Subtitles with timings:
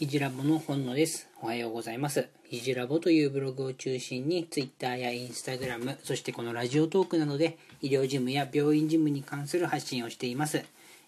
[0.00, 1.28] いじラボの本野です。
[1.40, 2.26] おはようございます。
[2.50, 10.64] いじラボというブログを中心に Twitter や Instagram、そしてこのラジオトークなどで医療事務や病院事務に関する発信をしています。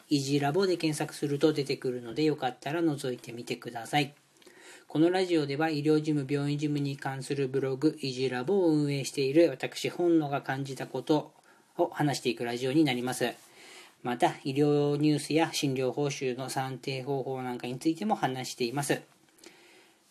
[0.08, 4.14] いじラボで検索すると出てくるのでよかったら覗いてみてください。
[4.86, 11.32] このラジオでは医療事務、病院事務に関するブログ、いじラボを運営している私本野が感じたこと
[11.76, 13.45] を話していくラジオになります。
[14.02, 19.02] また、医療ニュースや診療報酬の算定方法なんかについても話しています。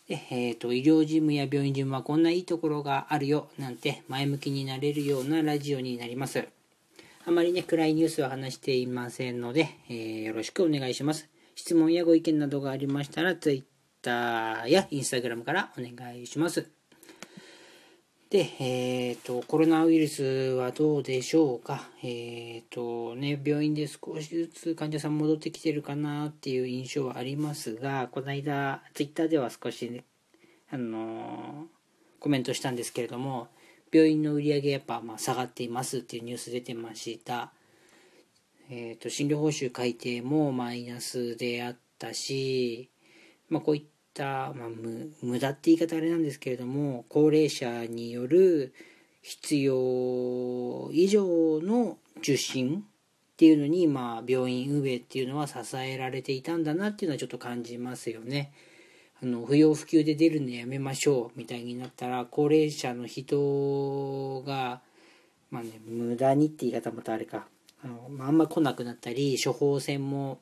[0.07, 6.47] でえーと、医療事務や病院事務はこんないいところがあるよなんて前向きになれるようなラジオになります。
[7.27, 11.27] あまりね、暗いニュースは話していませんので、えー、よろしくお願いします。
[11.55, 16.69] 質問やご意見などがありましたら、Twitter や Instagram からお願いします。
[18.36, 20.21] で、えっ、ー、と、コロナウイルス
[20.57, 21.88] はどうでしょうか？
[22.04, 30.04] えっ、ー、とね、病院で少しずつ患者さん戻ってきてるかなっていう印象はありますが、この間、ツイッターでは少し、ね、
[30.70, 31.68] あの
[32.20, 33.47] コメントしたんですけれども、
[33.89, 37.53] 病院の売り上げやっぱまあ下がっていますっていうニュース出てました。
[38.70, 42.89] えっ、ー、と、診療報酬改定もマイナスであったし、
[43.47, 44.69] まあこういった、まあ、
[45.21, 48.73] 無駄って言い方あれなんですけれども高齢者による
[49.21, 52.86] 必要以上の受診
[53.36, 58.53] っていうのに、まあ、病院運営っていうのは支えられていたんだなっていうのはちょっと感じますよね。
[59.21, 64.81] あの不要不急で出るのやめましょうみたいになったら高齢者の人が、
[65.52, 67.47] まあね、無駄にって言い方またあれか
[67.83, 70.39] あの、まあ、あんま来なくなったり処方箋も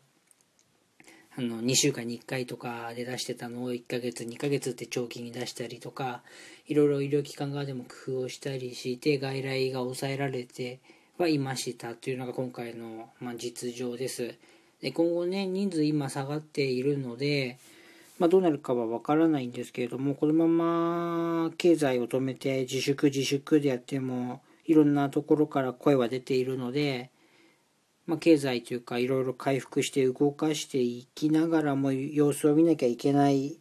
[1.35, 6.21] あの2週間に1回とかで出してたのを1ヶ月2ヶ月って長期に出したりとか
[6.67, 10.79] いろいろ医療機関側でも工夫をしたりして外来が抑えられて
[11.17, 14.35] はいましたというのが今回の、まあ、実情です。
[14.81, 17.57] で今後ね人数今下がっているので、
[18.19, 27.09] まあ、どうなるかは分からないんですけれどもこのまま経済を止めて自粛自粛でやってもいろんなところから声は出ているので
[28.06, 33.58] まあ、経済というかいろいろ回復して動かしていきながらも様子を見なきゃいけない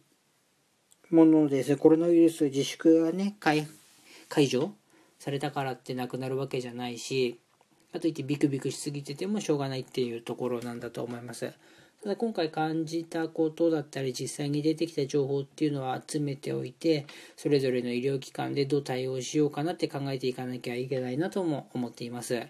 [1.09, 1.77] ものです。
[1.77, 3.67] コロナウイルス自粛がね解
[4.47, 4.73] 除
[5.19, 7.39] されたからってなくなるわけじゃないし
[7.93, 11.53] かといってビクビクしすぎててもしょうがないっていうところなんだと思います。
[12.01, 17.05] ただ今回感じたことだったり実際に出てきた情報っていうのは集めておいて
[17.37, 22.45] それぞれの医療機関でどう対応しようかなって考えていかなきゃいけないなとも思っています。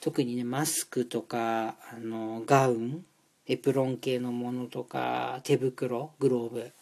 [0.00, 3.04] 特にねマスクとかあのガウン
[3.46, 6.72] エプロン系のものとか手袋グローブ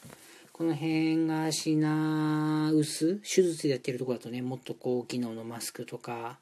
[0.52, 6.38] この辺が品薄手術でやってるとこだとねもっと高機能のマスクとか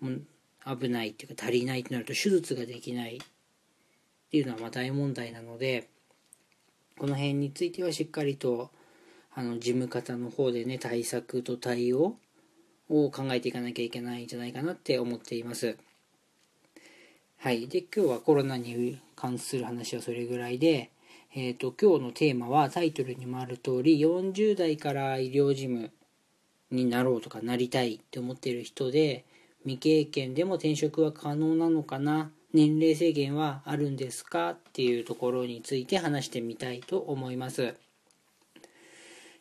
[0.00, 3.18] 危ないっていうか足りないってなると手術ができないっ
[4.30, 5.88] ていうのはま大問題なので
[6.98, 8.70] この辺についてはしっかりと
[9.34, 12.16] あの事務方の方でね対策と対応
[12.88, 15.76] を考えていかなきゃいけないんじゃないかなって思っています。
[17.40, 17.68] はい。
[17.68, 20.90] で、今日はコロナに関する話はそれぐらいで、
[21.32, 25.92] えっ、ー、と、今日のテーマはタイトルにもある通り、40代から医療事務
[26.72, 29.24] になろうとかなりたいって思ってる人で、
[29.62, 37.76] 未経験でも転職は可能なのかな年齢制限はあるんですかっていうところについて話してみたいと思います。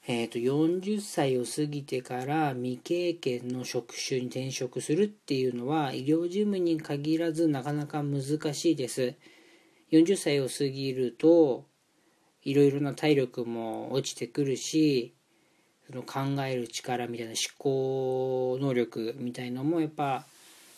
[0.10, 8.24] えーと、40歳を過ぎてから未経験の職種に転職するっていうのは医療事務に限らずなかなか難
[8.54, 9.16] しいです。
[9.92, 11.66] 40歳を過ぎると
[12.42, 15.14] いろいろな体力も落ちてくるし
[15.90, 20.24] その考える力みたいな思考能力みたいのもやっぱ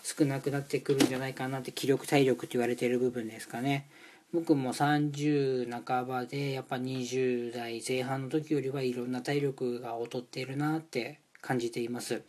[0.03, 3.87] 少なくなってくるんじゃないかなって気力体力って言われてる部分ですかね。
[4.31, 12.21] 僕も30半ばでやっぱ20代前半の時よりはいろんな体力が劣っているなって感じています。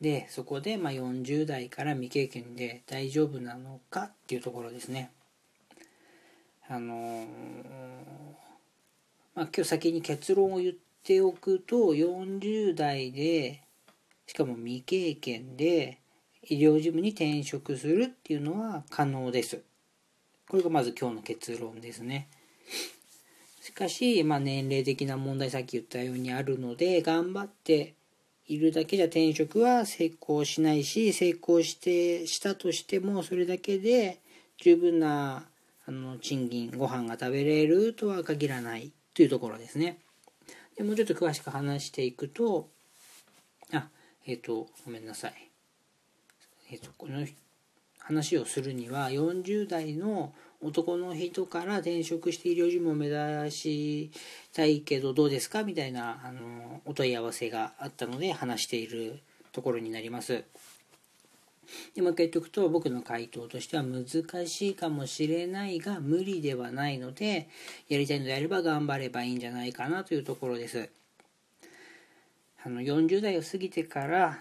[0.00, 5.10] でそこでま40代から未経験で大丈夫なのかっていうところですね。
[6.68, 7.26] あのー、
[9.34, 13.62] まあ、今日先に結論を言っておくと40代で
[14.26, 15.98] しかも未経験で
[16.44, 19.67] 医療事務に転職するっていうのは可能です。
[20.48, 22.28] これがまず今日の結論ですね。
[23.60, 27.94] しかし、まあ、年齢的な問題さっき言ったようにあるので頑張って
[28.46, 34.20] いるだけじゃ転職は成功しないし成功してしたとしてもそれだけで
[34.56, 35.44] 十分な
[35.86, 39.98] あの賃金ご飯が食べれるとは限らないというところですね。
[40.76, 42.68] でもうちょっと詳しく話していくと
[43.72, 43.88] あ
[44.26, 45.34] えっ、ー、とごめんなさい。
[46.70, 47.26] えっ、ー、とこの
[47.98, 54.10] 話をするには40代の男の人から転職して医療事務を目指し
[54.52, 59.20] たいけどどうですかみたいなあのお問い合わせがあったので話している
[59.52, 60.44] ところになります。
[61.94, 64.06] でもう一回言っておくと僕の回答としては難
[64.46, 67.48] しいかもしれないが無理ではないので
[67.88, 70.88] やりたいのであれば頑張ればいいんじゃないかなというところです。
[72.64, 74.38] あの40代を過ぎてから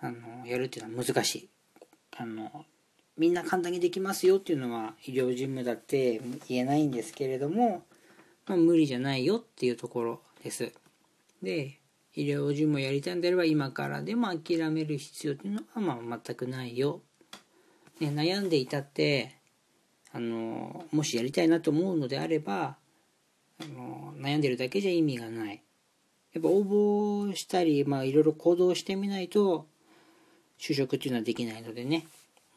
[0.00, 1.48] あのやるっていうのは難しい。
[2.16, 2.64] あの
[3.18, 7.82] みんな簡単にできますよっていうのは医療事務だって言えないんですけれども、
[8.46, 10.72] まあ、無理じゃないよっていうところです。
[11.42, 11.78] で
[12.14, 17.02] 医療事務をやりたいんであれば今からでも諦める必要っていうのはまあ全くないよ。
[18.00, 19.36] ね、悩んでいたって
[20.12, 22.76] あのもしやりたいなと思うのであれば
[23.60, 25.62] あの悩んでるだけじゃ意味がない。
[26.34, 26.64] やっぱ応
[27.28, 29.66] 募したり、まあ、いろいろ行動してみないと
[30.60, 32.06] 就職っていうのはできないのでね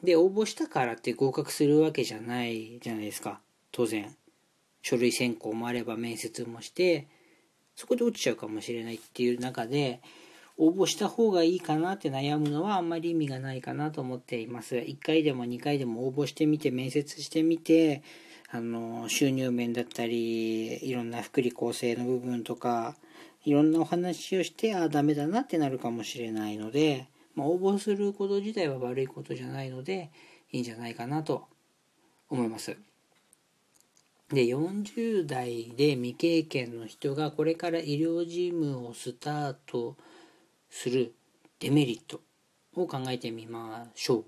[0.03, 3.39] で応募したからって合格するわけじゃないじゃないですか。
[3.71, 4.15] 当然。
[4.81, 7.07] 書類選考もあれば面接もして
[7.75, 10.01] そこで落ちちゃうかもしれないっていう中で
[10.57, 14.75] 応募した方がいいかなって悩むのはあんまり意味がないかなと思っています。
[14.75, 18.03] 1回でも2回でも応募してみて面接してみて
[18.49, 22.95] あの収入面だったりいろんな福利厚生の部分とか
[23.45, 30.11] いろんなお話をしてああダメだなってなるかもしれないのでまあ、応募すること自体は悪いことじゃないので
[30.51, 31.47] いいんじゃないかなと
[32.29, 32.77] 思います。
[34.29, 39.97] で40代で未経験の人がこれから医療事務をスタート
[40.69, 41.13] する
[41.59, 42.21] デメリット
[42.75, 44.25] を考えてみましょう。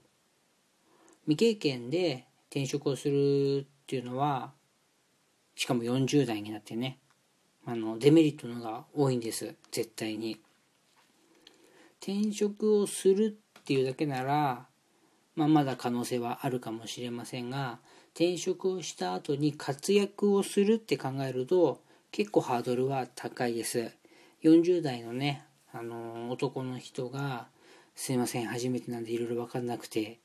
[1.26, 4.52] 未経験で転職をするっていうのは
[5.56, 7.00] しかも40代になってね
[7.66, 10.40] あのデメリットのが多いんです絶対に。
[12.04, 14.68] 転職をするっていうだけなら、
[15.38, 17.80] まあ、まだ可能性はあるかもしれませんが
[18.14, 23.92] 転職をした後に活躍をするって考えると結構ハードルは高いです。
[24.44, 27.48] 40代のねあの男の人が
[27.96, 30.20] 「すいません初めてなんでいろいろ分かんなくて」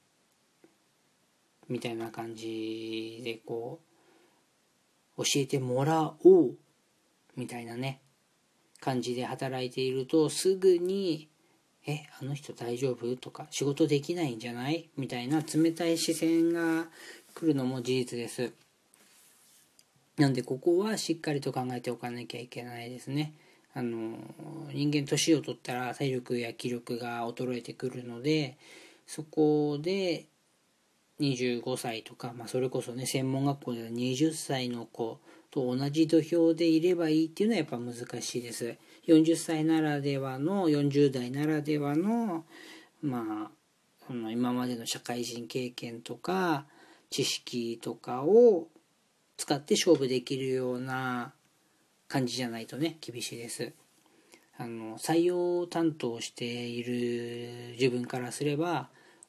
[1.71, 3.81] みたいな感じでこ
[5.17, 6.57] う教えてもらおう
[7.37, 8.01] みたいなね
[8.81, 11.29] 感じで働いているとすぐに
[11.87, 13.17] えあの人大丈夫？
[13.17, 14.89] とか仕事できないんじゃない？
[14.97, 16.87] みたいな冷たい視線が
[17.35, 18.53] 来るのも事実です。
[20.17, 23.33] なんでここはしっかりと考えておかなきゃいけないですね。
[23.75, 24.19] あの
[24.73, 28.57] 人間年を取ったら体力や気力が衰えてくるので
[29.07, 30.25] そこで
[31.21, 35.19] 25歳とか、まあ、それこそね専門学校では20歳の子
[35.51, 38.77] と同じ土俵でいればいいっていうのはやっぱ難しいです。
[39.09, 42.45] 40歳ならではの40代ならではの
[43.01, 43.51] まあ
[44.07, 46.67] その今までの社会人経験とか
[47.09, 48.69] 知識とかを
[49.39, 51.33] 使って勝負できるような
[52.07, 53.73] 感じじゃないとね厳しいです。
[54.59, 58.89] あの採用担当している自分からすれば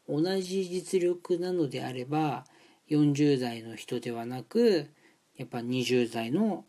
[0.10, 2.46] 同じ実力なのであれば
[2.90, 4.90] 40代の人ではなく
[5.38, 6.66] やっぱ20代の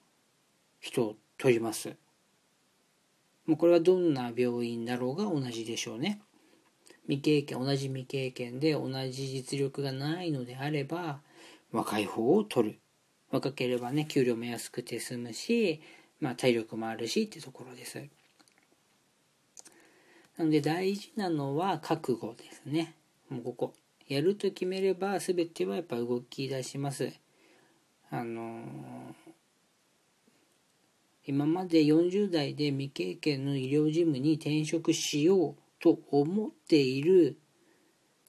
[0.78, 1.96] 人を取ります。
[3.50, 6.20] もうこれはどんな病院だろうが同じでしょうね。
[7.08, 11.18] 未経験、同じ未経験で同じ実力がないのであれば、
[11.72, 12.78] 若い方を取る。
[13.32, 15.82] 若ければね、給料も安くて済むし、
[16.20, 18.00] まあ体力もあるしってところです。
[20.36, 22.94] なので大事なのは覚悟ですね。
[23.30, 23.74] もうここ。
[24.06, 27.12] やると決めれば全てはやっぱ動き出します。
[28.12, 28.99] あのー
[31.30, 37.38] 今まで40代で未経験の医療事務に転職しようと思っている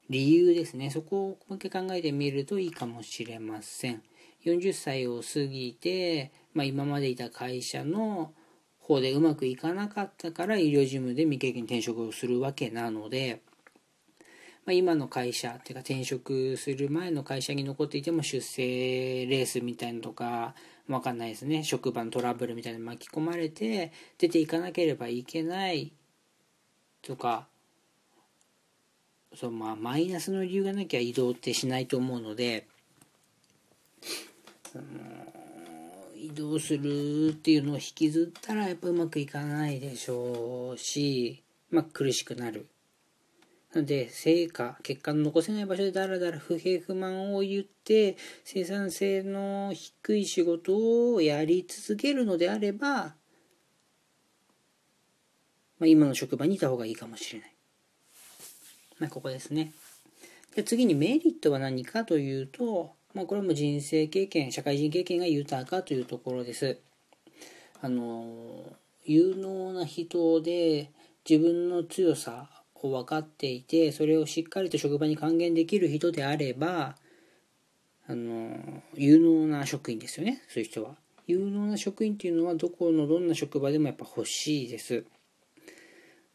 [0.08, 0.88] 理由ですね。
[0.88, 4.04] そこをもう一回考えてみるといいかもしれません。
[4.44, 8.34] 40歳を過ぎて、まあ、今までいた会社の
[8.78, 13.42] 方でうまくいかなかったから医療事務で未経験転職をするわけなので、
[14.64, 20.54] まあ、今の会社っていうか転職する前の会社に残っていても出世レースみたいなのとか
[20.88, 21.62] わかんないですね。
[21.64, 25.92] 職場のトラブルみたいなの巻き込まれて出ていかなければいけない
[27.02, 27.46] とか
[29.34, 32.66] そうまあマイナスの理由がなきゃ移動ってしないと思うので
[34.70, 34.84] その
[36.16, 42.66] 移動するっていうのを引きずったらやっぱうまくいかないでしょうしまあ苦しくなる。
[43.72, 53.14] なので、成果、結果の残せない場所でだらだら不平不満を言って、生産性の低い仕事をやり続けるのであれば、
[55.78, 57.54] まあ、今の職場にいた方がいいかもしれない。
[58.98, 59.72] まあ、ここですね。
[60.54, 66.78] で次にメリットは何かというと、まあ、これも人生経験社会人経験が豊かというところです
[67.80, 68.64] あの
[69.04, 70.90] 有能な人で
[71.28, 76.96] 自分の強さ分かっていてそれをしっかりと職場に還元できる人であれば
[78.08, 80.96] あの有能な職員ですよねそういう人は。
[81.26, 85.04] 有能な職員っていうのはどこのどんな職場でもやっぱ欲しいです。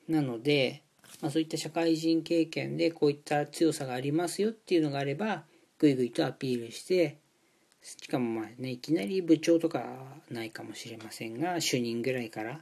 [0.07, 0.83] なので、
[1.21, 5.43] まあ、そういった社会人経験でこういった強さがありますよっていうのがあれば
[5.79, 7.17] ぐいぐいとアピールして
[7.81, 9.83] しかもまあねいきなり部長とか
[10.29, 12.61] ないかもしれませんが主任ぐらいから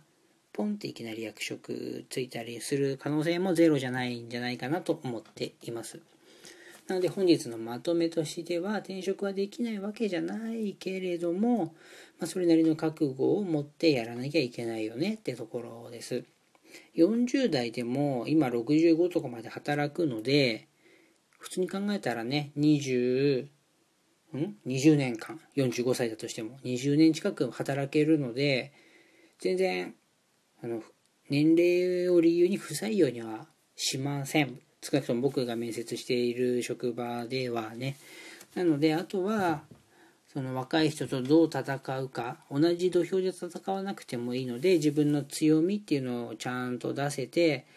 [0.55, 5.99] ポンっていきなり役職ついたりする可能性もゼロじゃないんじゃないかなと思っています。
[6.87, 11.75] なので本日のまとめとしては転職はできないわけじゃないけれども、
[12.19, 16.23] まあ、それなりの覚悟を持ってやらなきゃいけないよねってところです。
[16.95, 20.67] 40代でも今65とかまで働くので
[21.39, 23.47] 普通に考えたらね20
[24.37, 25.39] ん？20年間。
[25.57, 26.59] 45歳だとしても。
[26.63, 28.71] 20年近く働けるので
[29.39, 29.95] 全然
[30.65, 30.81] あの
[31.29, 33.45] 年齢を理由に不採用には
[33.75, 34.59] しません。
[34.81, 37.97] 少なくとも僕が面接している職場ではね。
[38.55, 39.61] なのであとは
[40.33, 42.37] その若い人とどう戦うか。
[42.49, 47.67] 同じ土俵で戦わなくてもいいので自分の強みっていうのをちゃんと出せて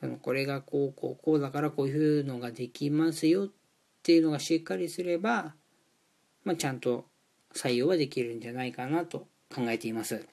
[0.00, 3.48] そのこれがこうこうこうだからこういうのができますよっ
[4.02, 5.54] ていうのがしっかりすれば、
[6.42, 7.04] まあ、ちゃんと
[7.54, 10.26] 採用はできるんじゃないかなと考えています。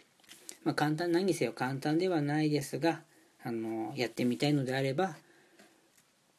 [0.63, 3.01] まあ、簡単何にせよ簡単ではないですが
[3.43, 5.15] あのやってみたいのであれば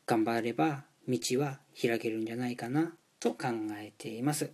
[0.07, 3.49] 頑張れば道は開けるんじゃないかなと考
[3.79, 4.53] えています。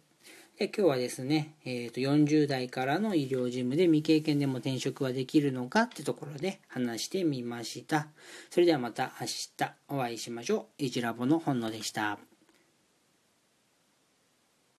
[0.58, 8.08] で今日はですね、えー、と40代からの医療事務で未経験でも転職はできるのかってところで話してみました。
[8.48, 9.50] それではまた明日
[9.88, 10.84] お会いしましょう。
[10.84, 12.18] イジラボの本野でした。